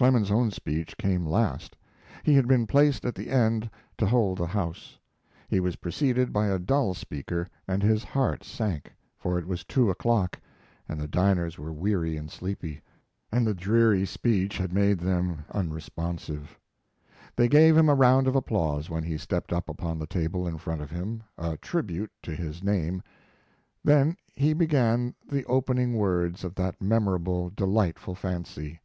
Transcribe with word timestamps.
Clemens's 0.00 0.30
own 0.32 0.50
speech 0.50 0.96
came 0.96 1.26
last. 1.26 1.76
He 2.22 2.32
had 2.32 2.48
been 2.48 2.66
placed 2.66 3.04
at 3.04 3.14
the 3.14 3.28
end 3.28 3.68
to 3.98 4.06
hold 4.06 4.38
the 4.38 4.46
house. 4.46 4.98
He 5.46 5.60
was 5.60 5.76
preceded 5.76 6.32
by 6.32 6.46
a 6.46 6.58
dull 6.58 6.94
speaker, 6.94 7.50
and 7.68 7.82
his 7.82 8.02
heart 8.02 8.42
sank, 8.42 8.94
for 9.18 9.38
it 9.38 9.46
was 9.46 9.62
two 9.62 9.90
o'clock 9.90 10.40
and 10.88 10.98
the 10.98 11.06
diners 11.06 11.58
were 11.58 11.70
weary 11.70 12.16
and 12.16 12.30
sleepy, 12.30 12.80
and 13.30 13.46
the 13.46 13.52
dreary 13.52 14.06
speech 14.06 14.56
had 14.56 14.72
made 14.72 15.00
them 15.00 15.44
unresponsive. 15.50 16.58
They 17.36 17.46
gave 17.48 17.76
him 17.76 17.90
a 17.90 17.94
round 17.94 18.26
of 18.26 18.34
applause 18.34 18.88
when 18.88 19.02
he 19.02 19.18
stepped 19.18 19.52
up 19.52 19.68
upon 19.68 19.98
the 19.98 20.06
table 20.06 20.48
in 20.48 20.56
front 20.56 20.80
of 20.80 20.90
him 20.90 21.24
a 21.36 21.58
tribute 21.58 22.10
to 22.22 22.34
his 22.34 22.62
name. 22.64 23.02
Then 23.84 24.16
he 24.34 24.54
began 24.54 25.14
the 25.30 25.44
opening 25.44 25.92
words 25.92 26.42
of 26.42 26.54
that 26.54 26.80
memorable, 26.80 27.50
delightful 27.50 28.14
fancy. 28.14 28.80